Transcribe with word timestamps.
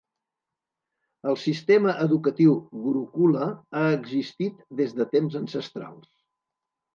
El 1.31 1.35
sistema 1.41 1.93
educatiu 2.05 2.55
gurukula 2.85 3.51
ha 3.51 3.83
existit 3.99 4.65
des 4.81 4.97
de 5.03 5.09
temps 5.13 5.39
ancestrals. 5.43 6.11